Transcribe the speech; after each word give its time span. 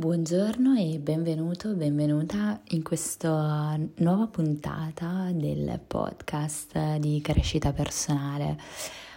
Buongiorno 0.00 0.78
e 0.78 0.98
benvenuto, 0.98 1.74
benvenuta 1.74 2.58
in 2.68 2.82
questa 2.82 3.78
nuova 3.96 4.26
puntata 4.28 5.28
del 5.30 5.78
podcast 5.86 6.96
di 6.96 7.20
crescita 7.20 7.74
personale. 7.74 8.58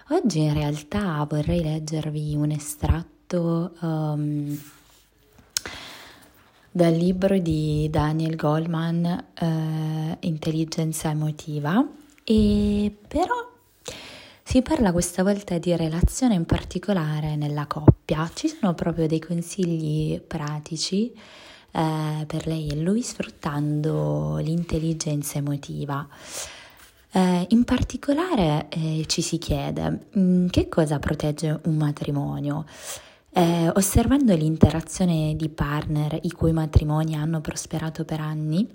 Oggi 0.10 0.42
in 0.42 0.54
realtà 0.54 1.26
vorrei 1.30 1.64
leggervi 1.64 2.36
un 2.36 2.52
estratto 2.52 3.72
um, 3.80 4.62
dal 6.70 6.94
libro 6.94 7.38
di 7.38 7.88
Daniel 7.90 8.36
Goldman, 8.36 9.26
uh, 9.40 10.18
Intelligenza 10.20 11.12
emotiva, 11.12 11.82
e 12.26 12.94
però 13.08 13.53
si 14.44 14.62
parla 14.62 14.92
questa 14.92 15.24
volta 15.24 15.58
di 15.58 15.76
relazione 15.76 16.36
in 16.36 16.46
particolare 16.46 17.36
nella 17.38 17.66
coppia. 17.66 18.30
Ci 18.34 18.50
sono 18.50 18.74
proprio 18.74 19.08
dei 19.08 19.20
consigli 19.20 20.20
pratici 20.20 21.12
eh, 21.72 22.26
per 22.28 22.46
lei 22.46 22.68
e 22.70 22.76
lui 22.76 23.02
sfruttando 23.02 24.38
l'intelligenza 24.38 25.38
emotiva. 25.38 26.08
Eh, 27.12 27.46
in 27.50 27.64
particolare 27.64 28.68
eh, 28.70 29.06
ci 29.08 29.22
si 29.22 29.38
chiede 29.38 30.08
mh, 30.12 30.20
mm, 30.20 30.48
che 30.48 30.68
cosa 30.68 31.00
protegge 31.00 31.60
un 31.64 31.76
matrimonio. 31.76 32.66
Eh, 33.36 33.72
osservando 33.74 34.36
l'interazione 34.36 35.36
di 35.36 35.50
partner 35.50 36.20
i 36.22 36.32
cui 36.32 36.52
matrimoni 36.52 37.16
hanno 37.16 37.42
prosperato 37.42 38.04
per 38.04 38.20
anni, 38.20 38.70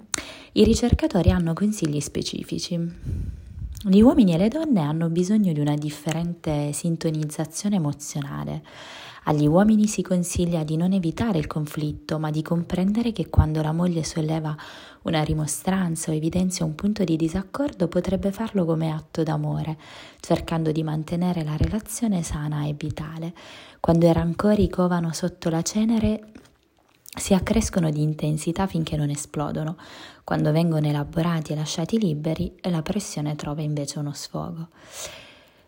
i 0.52 0.64
ricercatori 0.64 1.30
hanno 1.30 1.52
consigli 1.52 2.00
specifici. 2.00 3.38
Gli 3.88 4.02
uomini 4.02 4.34
e 4.34 4.37
le 4.37 4.48
donne 4.48 4.83
hanno 4.83 5.09
bisogno 5.09 5.51
di 5.55 5.60
una 5.60 5.74
differente 5.74 6.74
sintonizzazione 6.74 7.77
emozionale. 7.77 8.62
Agli 9.24 9.47
uomini 9.47 9.87
si 9.87 10.02
consiglia 10.02 10.62
di 10.62 10.77
non 10.77 10.92
evitare 10.92 11.38
il 11.38 11.47
conflitto, 11.47 12.19
ma 12.19 12.30
di 12.30 12.42
comprendere 12.42 13.12
che 13.12 13.30
quando 13.30 13.62
la 13.62 13.73
moglie 13.73 14.05
solleva 14.05 14.55
una 15.05 15.22
rimostranza 15.22 16.11
o 16.11 16.14
evidenzia 16.14 16.67
un 16.67 16.75
punto 16.75 17.03
di 17.03 17.17
disaccordo 17.17 17.89
potrebbe 17.89 18.30
farlo 18.30 18.67
come 18.67 18.91
atto 18.91 19.22
d'amore, 19.22 19.78
cercando 20.20 20.70
di 20.70 20.83
mantenere 20.83 21.42
la 21.42 21.56
relazione 21.56 22.23
sana 22.23 22.67
e 22.67 22.75
vitale. 22.77 23.33
Quando 23.80 24.06
i 24.06 24.12
rancori 24.12 24.69
covano 24.69 25.14
sotto 25.14 25.48
la 25.48 25.62
cenere, 25.62 26.33
si 27.19 27.34
accrescono 27.34 27.91
di 27.91 28.02
intensità 28.02 28.66
finché 28.66 28.97
non 28.97 29.11
esplodono. 29.11 29.77
Quando 30.24 30.52
vengono 30.52 30.86
elaborati 30.86 31.52
e 31.52 31.56
lasciati 31.56 31.98
liberi, 31.98 32.52
la 32.62 32.83
pressione 32.83 33.36
trova 33.36 33.62
invece 33.62 33.98
uno 33.98 34.12
sfogo. 34.12 34.69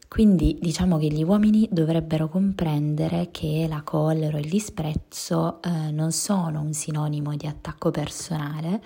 Quindi 0.09 0.59
diciamo 0.61 0.99
che 0.99 1.07
gli 1.07 1.23
uomini 1.23 1.69
dovrebbero 1.71 2.29
comprendere 2.29 3.29
che 3.31 3.67
la 3.69 3.83
collera 3.83 4.39
e 4.39 4.41
il 4.41 4.49
disprezzo 4.49 5.63
eh, 5.63 5.93
non 5.93 6.11
sono 6.11 6.61
un 6.61 6.73
sinonimo 6.73 7.37
di 7.37 7.47
attacco 7.47 7.93
personale, 7.93 8.83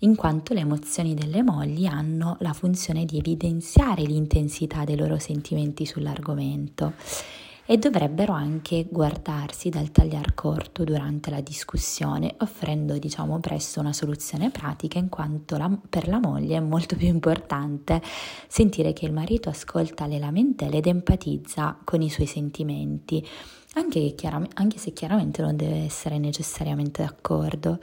in 0.00 0.16
quanto 0.16 0.52
le 0.52 0.60
emozioni 0.60 1.14
delle 1.14 1.42
mogli 1.42 1.86
hanno 1.86 2.36
la 2.40 2.52
funzione 2.52 3.04
di 3.04 3.18
evidenziare 3.18 4.02
l'intensità 4.02 4.84
dei 4.84 4.96
loro 4.96 5.18
sentimenti 5.18 5.86
sull'argomento 5.86 6.92
e 7.66 7.78
dovrebbero 7.78 8.32
anche 8.32 8.86
guardarsi 8.90 9.68
dal 9.68 9.90
tagliar 9.90 10.34
corto 10.34 10.84
durante 10.84 11.30
la 11.30 11.40
discussione, 11.40 12.34
offrendo 12.38 12.98
diciamo 12.98 13.38
presto 13.38 13.80
una 13.80 13.92
soluzione 13.92 14.50
pratica 14.50 14.98
in 14.98 15.08
quanto 15.08 15.56
la, 15.56 15.70
per 15.88 16.08
la 16.08 16.18
moglie 16.18 16.56
è 16.56 16.60
molto 16.60 16.96
più 16.96 17.06
importante 17.06 18.02
sentire 18.48 18.92
che 18.92 19.06
il 19.06 19.12
marito 19.12 19.48
ascolta 19.48 20.06
le 20.06 20.18
lamentele 20.18 20.78
ed 20.78 20.86
empatizza 20.86 21.78
con 21.84 22.02
i 22.02 22.10
suoi 22.10 22.26
sentimenti, 22.26 23.26
anche, 23.74 24.14
anche 24.54 24.78
se 24.78 24.92
chiaramente 24.92 25.42
non 25.42 25.56
deve 25.56 25.84
essere 25.84 26.18
necessariamente 26.18 27.02
d'accordo. 27.02 27.78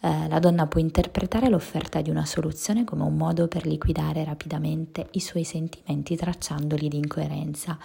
Eh, 0.00 0.28
la 0.28 0.38
donna 0.38 0.66
può 0.66 0.80
interpretare 0.80 1.48
l'offerta 1.48 2.00
di 2.00 2.10
una 2.10 2.24
soluzione 2.24 2.84
come 2.84 3.02
un 3.02 3.16
modo 3.16 3.48
per 3.48 3.66
liquidare 3.66 4.24
rapidamente 4.24 5.08
i 5.12 5.20
suoi 5.20 5.42
sentimenti 5.42 6.14
tracciandoli 6.16 6.88
di 6.88 6.98
incoerenza. 6.98 7.78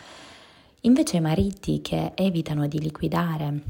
Invece 0.82 1.18
i 1.18 1.22
mariti 1.22 1.82
che 1.82 2.14
evitano 2.16 2.68
di 2.68 2.80
liquidare 2.80 3.62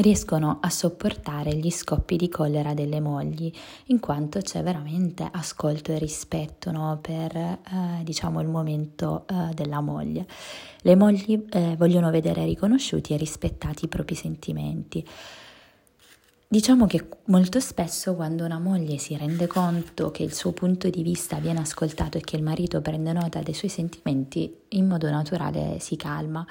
riescono 0.00 0.58
a 0.60 0.68
sopportare 0.70 1.54
gli 1.54 1.70
scoppi 1.70 2.16
di 2.16 2.28
collera 2.28 2.74
delle 2.74 2.98
mogli, 2.98 3.52
in 3.86 4.00
quanto 4.00 4.40
c'è 4.40 4.62
veramente 4.62 5.28
ascolto 5.30 5.92
e 5.92 5.98
rispetto 5.98 6.72
no, 6.72 6.98
per 7.00 7.36
eh, 7.36 7.58
diciamo, 8.02 8.40
il 8.40 8.48
momento 8.48 9.26
eh, 9.28 9.54
della 9.54 9.80
moglie. 9.80 10.26
Le 10.80 10.96
mogli 10.96 11.44
eh, 11.50 11.76
vogliono 11.76 12.10
vedere 12.10 12.44
riconosciuti 12.46 13.12
e 13.12 13.16
rispettati 13.16 13.84
i 13.84 13.88
propri 13.88 14.16
sentimenti. 14.16 15.06
Diciamo 16.48 16.86
che 16.86 17.06
molto 17.26 17.60
spesso 17.60 18.14
quando 18.14 18.44
una 18.44 18.58
moglie 18.58 18.98
si 18.98 19.16
rende 19.16 19.46
conto 19.46 20.10
che 20.10 20.22
il 20.22 20.34
suo 20.34 20.52
punto 20.52 20.90
di 20.90 21.02
vista 21.02 21.38
viene 21.38 21.60
ascoltato 21.60 22.18
e 22.18 22.22
che 22.22 22.36
il 22.36 22.42
marito 22.42 22.80
prende 22.80 23.12
nota 23.12 23.40
dei 23.40 23.54
suoi 23.54 23.70
sentimenti, 23.70 24.54
in 24.72 24.86
modo 24.86 25.08
naturale 25.10 25.78
si 25.80 25.96
calma. 25.96 26.46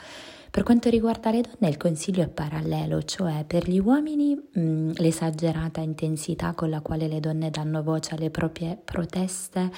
Per 0.52 0.64
quanto 0.64 0.90
riguarda 0.90 1.32
le 1.32 1.42
donne 1.42 1.70
il 1.70 1.78
consiglio 1.78 2.24
è 2.24 2.28
parallelo, 2.28 3.04
cioè 3.04 3.46
per 3.46 3.70
gli 3.70 3.80
uomini 3.80 4.36
mh, 4.36 4.92
l'esagerata 4.96 5.80
intensità 5.80 6.54
con 6.54 6.70
la 6.70 6.82
quale 6.82 7.08
le 7.08 7.22
donne 7.22 7.50
danno 7.50 7.82
voce 7.84 8.16
alle 8.16 8.30
proprie 8.30 8.78
proteste 8.84 9.72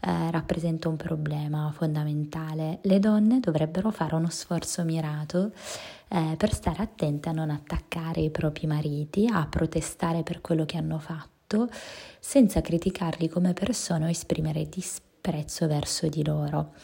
eh, 0.00 0.30
rappresenta 0.30 0.88
un 0.88 0.96
problema 0.96 1.72
fondamentale. 1.74 2.78
Le 2.82 2.98
donne 2.98 3.40
dovrebbero 3.40 3.90
fare 3.90 4.14
uno 4.14 4.28
sforzo 4.28 4.84
mirato 4.84 5.52
eh, 6.08 6.34
per 6.36 6.52
stare 6.52 6.82
attente 6.82 7.30
a 7.30 7.32
non 7.32 7.50
attaccare 7.50 8.20
i 8.20 8.30
propri 8.30 8.66
mariti, 8.66 9.26
a 9.30 9.46
protestare 9.46 10.22
per 10.22 10.40
quello 10.40 10.64
che 10.66 10.76
hanno 10.76 10.98
fatto, 10.98 11.68
senza 12.20 12.60
criticarli 12.60 13.28
come 13.28 13.54
persone 13.54 14.04
o 14.04 14.08
esprimere 14.08 14.68
disprezzo 14.68 15.66
verso 15.66 16.06
di 16.08 16.22
loro. 16.22 16.74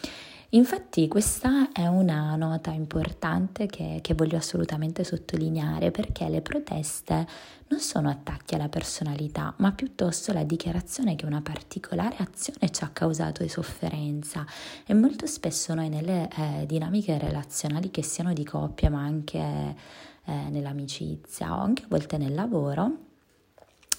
Infatti 0.55 1.09
questa 1.09 1.73
è 1.73 1.89
una 1.89 2.37
nota 2.37 2.71
importante 2.71 3.67
che, 3.67 3.99
che, 4.01 4.15
voglio 4.15 4.37
assolutamente 4.37 5.03
sottolineare 5.03 5.91
perché 5.91 6.29
le 6.29 6.43
proteste 6.43 7.27
non 7.67 7.81
sono 7.81 8.09
attacchi 8.09 8.55
alla 8.55 8.69
personalità, 8.69 9.53
ma 9.57 9.73
piuttosto 9.73 10.33
la 10.33 10.45
dichiarazione 10.45 11.17
che 11.17 11.27
una 11.27 11.43
particolare 11.43 12.19
azione 12.21 12.71
ci 12.71 12.85
ha 12.85 12.91
causato 12.93 13.47
sofferenza. 13.49 14.47
E 14.87 14.95
molto 14.95 15.27
spesso 15.27 15.75
noi 15.75 15.89
nelle 15.89 16.29
eh, 16.29 16.67
dinamiche 16.67 17.19
relazionali 17.19 17.91
che 17.91 18.05
siano 18.05 18.33
di 18.33 18.45
coppia 18.45 18.91
ma 18.91 19.03
anche 19.03 19.39
eh, 19.39 20.33
nell'amicizia 20.51 21.53
o 21.53 21.63
anche 21.63 21.83
a 21.83 21.87
volte 21.89 22.17
nel 22.17 22.33
lavoro, 22.33 23.14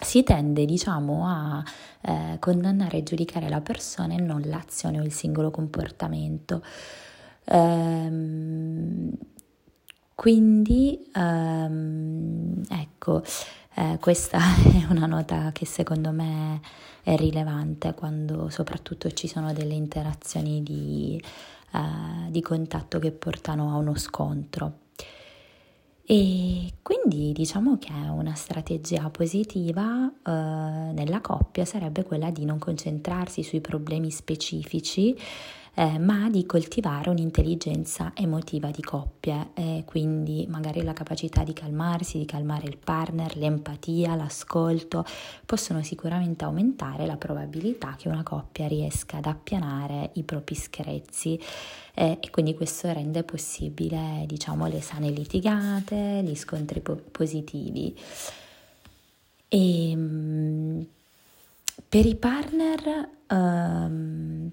si 0.06 0.24
tende 0.24 0.66
diciamo 0.66 1.28
a 1.28 1.64
eh, 2.02 2.38
condannare 2.40 3.00
e 3.00 3.04
giudicare 3.04 3.50
la 3.50 3.60
persona 3.60 4.14
e 4.14 4.22
non 4.22 4.42
l'azione 4.46 5.00
o 5.00 5.04
il 5.04 5.12
singolo 5.12 5.52
comportamento. 5.52 6.62
Ehm, 7.46 9.12
quindi 10.14 11.10
ehm, 11.14 12.62
ecco, 12.70 13.24
eh, 13.74 13.98
questa 14.00 14.40
è 14.64 14.86
una 14.92 15.08
nota 15.08 15.52
che 15.52 15.66
secondo 15.66 16.12
me 16.12 16.62
è 17.04 17.16
rilevante 17.18 17.94
quando 17.94 18.50
soprattutto 18.50 19.12
ci 19.12 19.28
sono 19.28 19.54
delle 19.54 19.74
interazioni 19.74 20.64
di, 20.64 21.22
eh, 21.74 22.30
di 22.30 22.42
contatto 22.42 23.00
che 23.00 23.12
portano 23.12 23.72
a 23.72 23.78
uno 23.78 23.96
scontro. 23.96 24.85
E 26.08 26.74
quindi 26.84 27.32
diciamo 27.32 27.80
che 27.80 27.92
una 27.92 28.36
strategia 28.36 29.10
positiva 29.10 30.08
eh, 30.24 30.32
nella 30.32 31.20
coppia 31.20 31.66
sarebbe 31.66 32.04
quella 32.04 32.30
di 32.30 32.46
non 32.46 32.60
concentrarsi 32.60 33.42
sui 33.42 33.60
problemi 33.60 34.12
specifici 34.12 35.18
eh, 35.76 36.00
ma 36.00 36.30
di 36.30 36.46
coltivare 36.46 37.10
un'intelligenza 37.10 38.14
emotiva 38.16 38.72
di 38.72 38.82
coppia, 38.82 39.50
eh, 39.54 39.84
quindi 39.86 40.46
magari 40.50 40.82
la 40.84 40.94
capacità 40.94 41.44
di 41.44 41.52
calmarsi, 41.54 42.18
di 42.18 42.26
calmare 42.26 42.68
il 42.68 42.78
partner, 42.78 43.36
l'empatia, 43.36 44.16
l'ascolto, 44.16 45.06
possono 45.46 45.84
sicuramente 45.84 46.46
aumentare 46.46 47.06
la 47.06 47.18
probabilità 47.18 47.96
che 47.98 48.08
una 48.08 48.24
coppia 48.24 48.68
riesca 48.68 49.18
ad 49.18 49.26
appianare 49.26 50.12
i 50.14 50.24
propri 50.24 50.56
screzi 50.56 51.40
eh, 51.94 52.18
e 52.22 52.30
quindi 52.30 52.56
questo 52.56 52.92
rende 52.92 53.24
possibile 53.24 54.24
diciamo 54.28 54.68
le 54.68 54.82
sane 54.82 55.10
litigate, 55.10 56.22
gli 56.24 56.36
scontri 56.36 56.80
po- 56.80 57.02
positivi. 57.12 57.96
E, 59.50 59.94
um, 59.94 60.86
per 61.88 62.06
i 62.06 62.16
partner 62.16 63.10
um, 63.30 64.52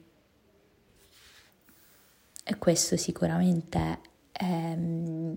e 2.45 2.59
questo 2.59 2.97
sicuramente 2.97 3.99
è, 4.33 4.75
um, 4.77 5.37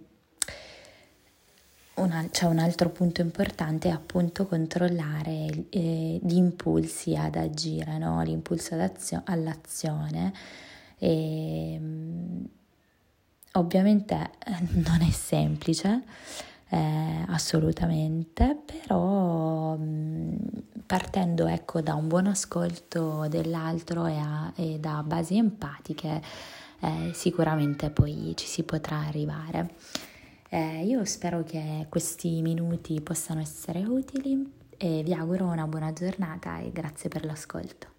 una, 1.95 2.27
c'è 2.29 2.45
un 2.45 2.59
altro 2.59 2.89
punto 2.89 3.21
importante, 3.21 3.89
è 3.89 3.91
appunto 3.91 4.45
controllare 4.47 5.65
eh, 5.69 6.19
gli 6.21 6.35
impulsi 6.35 7.15
ad 7.15 7.35
agire, 7.35 7.97
no? 7.97 8.21
l'impulso 8.21 8.75
all'azione. 9.25 10.33
E, 10.97 11.77
um, 11.79 12.47
ovviamente 13.53 14.31
non 14.71 15.01
è 15.01 15.11
semplice, 15.11 16.03
eh, 16.69 17.25
assolutamente, 17.27 18.57
però 18.65 19.77
partendo 20.85 21.47
ecco, 21.47 21.81
da 21.81 21.95
un 21.95 22.07
buon 22.07 22.27
ascolto 22.27 23.27
dell'altro 23.27 24.05
e, 24.05 24.17
a, 24.17 24.51
e 24.55 24.79
da 24.79 25.03
basi 25.05 25.37
empatiche, 25.37 26.21
eh, 26.85 27.13
sicuramente 27.13 27.89
poi 27.89 28.33
ci 28.35 28.45
si 28.45 28.63
potrà 28.63 28.99
arrivare. 28.99 29.73
Eh, 30.49 30.85
io 30.85 31.03
spero 31.05 31.43
che 31.43 31.87
questi 31.89 32.41
minuti 32.41 33.01
possano 33.01 33.41
essere 33.41 33.83
utili 33.83 34.51
e 34.77 35.01
vi 35.03 35.13
auguro 35.13 35.45
una 35.45 35.65
buona 35.65 35.91
giornata 35.93 36.59
e 36.59 36.71
grazie 36.71 37.09
per 37.09 37.25
l'ascolto. 37.25 37.93